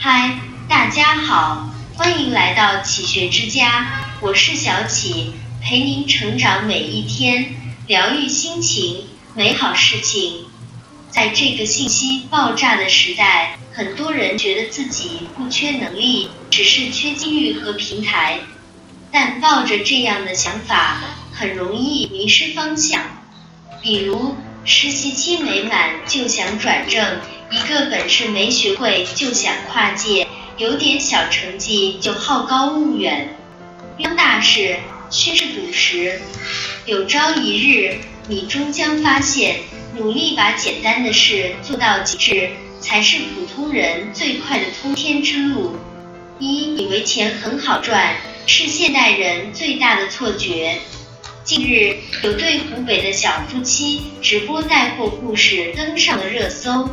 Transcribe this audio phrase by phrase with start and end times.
[0.00, 0.38] 嗨，
[0.68, 7.56] 大家好，欢迎来到启学之家，我是小启，陪您成长每一天，
[7.88, 10.44] 疗愈心情，美好事情。
[11.10, 18.38] 在这个信息爆炸的时代，很多人觉得自己不缺能力，只是缺机遇和平台。
[19.10, 21.00] 但抱着这样的想法，
[21.32, 23.02] 很容易迷失方向。
[23.82, 27.20] 比如，实习期没满就想转正，
[27.50, 30.26] 一个本事没学会就想跨界，
[30.58, 33.36] 有点小成绩就好高骛远。
[34.02, 34.76] 当大事
[35.10, 36.20] 须是笃实，
[36.84, 37.96] 有朝一日
[38.28, 39.60] 你终将发现，
[39.96, 45.74] 努力把简单的事做到极致，才是普通人最快的通天之路。
[46.38, 48.16] 一以为钱很好赚。
[48.50, 50.78] 是现代人最大的错觉。
[51.44, 56.88] 近日，有对湖北的小夫妻直播带货故事登上了热搜。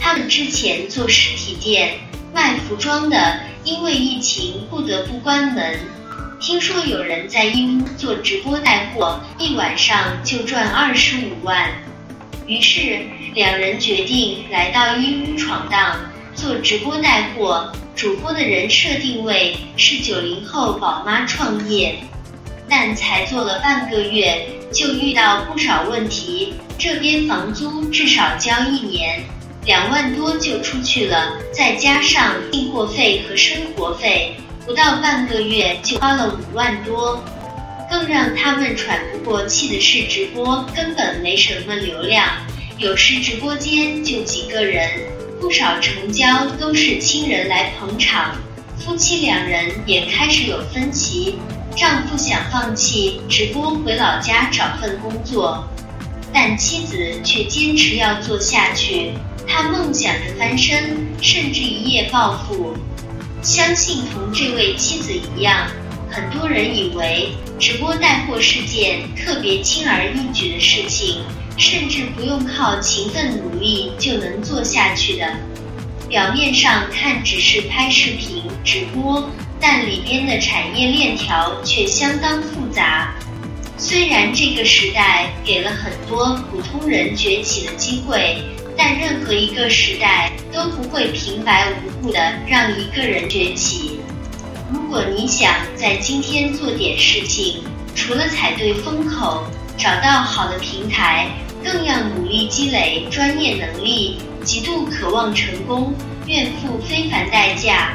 [0.00, 1.98] 他们之前做实体店
[2.32, 5.78] 卖服装的，因为疫情不得不关门。
[6.40, 11.68] 听说有人在义乌做直播带货，一晚上就赚二十五万。
[12.46, 13.00] 于是，
[13.34, 15.96] 两人决定来到义乌闯荡，
[16.34, 17.72] 做直播带货。
[17.96, 21.98] 主播的人设定位是九零后宝妈创业，
[22.68, 26.54] 但才做了半个月就遇到不少问题。
[26.78, 29.24] 这边房租至少交一年
[29.68, 37.22] 两万多就出去了，再加上进货费和生活费，不到半个月就花了五万多。
[37.90, 42.26] 更让他们喘不过气的是，直播根本没什么流量，
[42.78, 44.88] 有时直播间就几个人。
[45.38, 48.36] 不少成交都是亲人来捧场，
[48.78, 51.38] 夫妻两人也开始有分歧。
[51.76, 55.62] 丈夫想放弃直播回老家找份工作，
[56.32, 59.12] 但妻子却坚持要做下去。
[59.48, 62.76] 他梦想着翻身，甚至一夜暴富。
[63.42, 65.66] 相信同这位妻子一样，
[66.10, 71.22] 很多人以为直播带货是件特别轻而易举的事情。
[71.56, 75.26] 甚至不用靠勤奋努力就能做下去的。
[76.08, 83.12] 表面上看只是拍视频直播，但里边的产业链条却相当复杂。
[83.76, 88.38] 虽然这个时代给了很多普通人崛起的机会，
[88.78, 93.98] 但任何一个时代都不会平白无故的让一个人崛起。
[94.72, 97.64] 如果你想在今天做点事情，
[97.96, 99.44] 除了踩对风口，
[99.76, 101.28] 找到好的平台。
[101.60, 105.92] 更要努力积累专业能力，极度渴望成功，
[106.26, 107.94] 愿付非凡代价。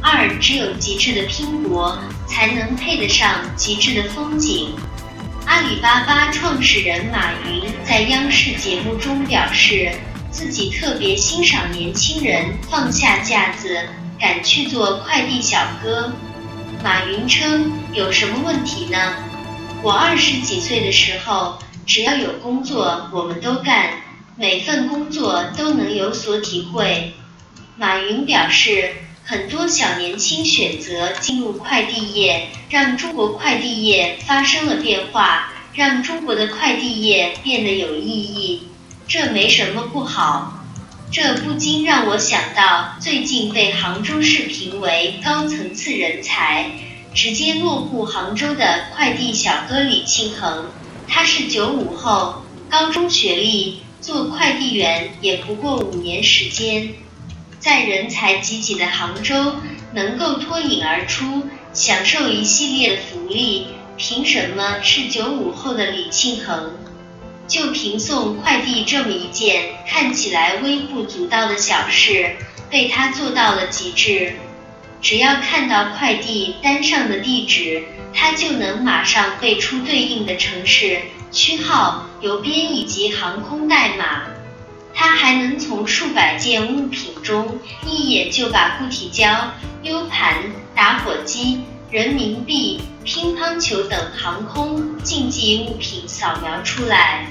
[0.00, 4.70] 二，只有极致的拼搏，才能配得上极致的风景。
[5.46, 9.92] 阿里巴巴创始人马云在央视节目中表示，
[10.30, 16.12] 自己特别欣赏年轻人放下架子，敢去做快递小哥。
[16.82, 18.98] 马云称：“有什么问题呢？
[19.82, 23.90] 我二十几岁的时候。”只要有工作，我们都干，
[24.34, 27.14] 每份工作都能有所体会。
[27.76, 28.92] 马云表示，
[29.28, 38.68] 很多小年轻选择进入快递业，让中国快递业发生了变化，让中国的快递业变得有意义。
[39.08, 40.64] 这没什么不好。
[41.10, 46.70] 这不禁让我想到，最近被杭州市评为高层次人才，
[47.12, 50.66] 直接落户杭州的快递小哥李庆恒。
[51.08, 56.94] 他是九五后，高中学历，做快递员也不过五年时间，
[57.66, 59.56] 在人才济济的杭州，
[59.92, 63.66] 能够脱颖而出，享受一系列的福利，
[63.96, 66.74] 凭什么是九五后的李庆恒？
[67.48, 72.36] 就凭送快递这么一件看起来微不足道的小事，
[72.70, 74.34] 被他做到了极致。
[75.02, 77.82] 只要看到快递单上的地址。
[78.18, 84.22] 他就能马上背出对应的城市区号、邮编以及航空代码。
[84.98, 89.52] 他还能从数百件物品中一眼就把固体胶、
[89.82, 90.42] U 盘、
[90.74, 91.60] 打火机、
[91.90, 97.26] 人民币、乒乓球等航空竞技物品扫描出来，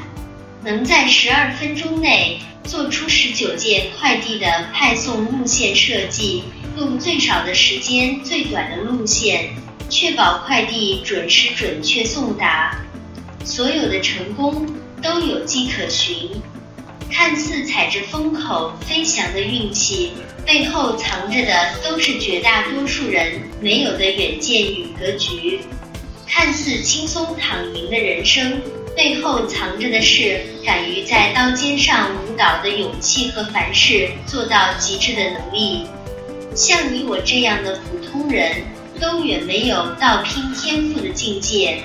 [0.63, 6.44] 能在十二分钟内做出十九件快递的派送路线设计，
[6.77, 9.56] 用最少的时间、最短的路线。
[9.88, 12.75] 确保快递准时准确送达，
[13.44, 14.68] 所有的成功
[15.00, 16.29] 都有迹可循。
[17.12, 20.12] 看似踩着风口飞翔的运气，
[20.46, 25.62] 背后藏着的都是绝大多数人没有的远见与格局。
[26.28, 28.62] 看似轻松躺赢的人生，
[28.96, 35.86] 背后藏着的是敢于在刀尖上舞蹈的勇气和凡事做到极致的能力。
[36.54, 38.63] 像你我这样的普通人
[39.00, 41.80] 都远没有到拼天赋的境界。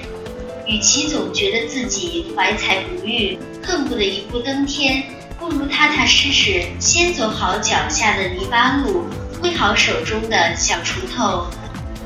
[0.66, 5.02] 与其总觉得自己怀才不遇，恨不得一步登天，
[5.38, 9.04] 不如踏踏实实先走好脚下的泥巴路，
[9.40, 11.46] 挥好手中的小锄头。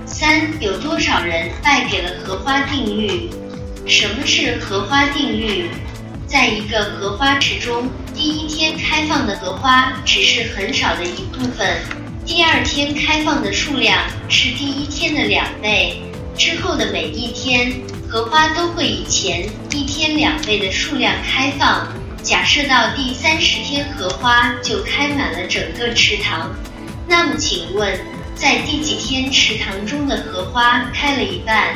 [0.06, 3.31] 三，有多少人败给了荷花定律？
[3.87, 5.71] 什么是荷花定律？
[6.27, 11.79] 在一个荷花池中，第一天开放的荷花只是很少的一部分，
[12.27, 13.99] 第二天开放的数量
[14.29, 16.03] 是第一天的两倍，
[16.37, 17.73] 之后的每一天。
[18.15, 21.89] 荷花都会以前一天两倍的数量开放。
[22.23, 26.49] 假设到第三十天，荷花就开满了整个池塘。
[27.09, 27.99] 那么，请问，
[28.37, 31.75] 在第几天池塘中的荷花开了一半？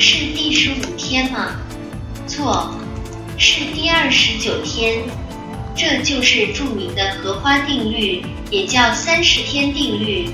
[0.00, 1.50] 是第十五天吗？
[2.26, 2.74] 错，
[3.38, 5.00] 是第二十九天。
[5.76, 10.28] 这就是著名的荷花定律，也叫三十天定律，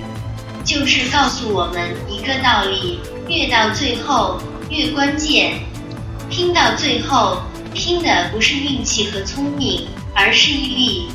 [0.64, 2.98] 就是告诉我们一个道理：
[3.28, 4.40] 越到最后。
[4.70, 5.60] 越关键，
[6.28, 7.40] 拼到最后，
[7.72, 11.08] 拼的不是运气和聪明，而是毅力。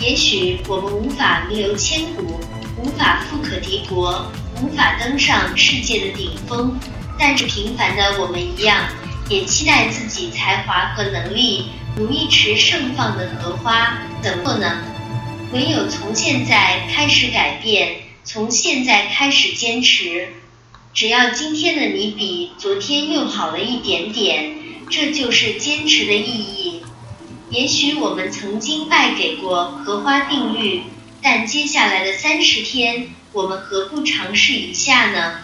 [0.00, 2.40] 也许我们无法名留千古，
[2.76, 4.26] 无法富可敌国，
[4.60, 6.76] 无法登上世界的顶峰，
[7.16, 8.88] 但是平凡的我们一样，
[9.28, 13.98] 也期待自己才华和能力如一池盛放的荷花。
[14.20, 14.82] 怎么呢？
[15.52, 20.28] 唯有从现在开始改变，从现在开始坚持。
[20.92, 24.56] 只要今天的你比昨天又好了一点点，
[24.90, 26.82] 这就是坚持的意义。
[27.48, 30.82] 也许我们曾经败给过荷花定律，
[31.22, 35.38] 但接下来的三十天，我们何不尝试一下呢？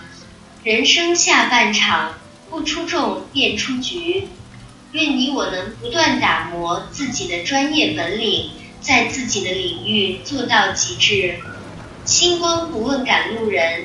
[0.65, 2.15] 人生下半场，
[2.51, 4.29] 不出众便出局。
[4.91, 8.51] 愿你我能不断打磨自己的专业本领，
[8.81, 11.37] 在自己的领域做到极致。
[12.05, 13.85] 星光不问赶路人。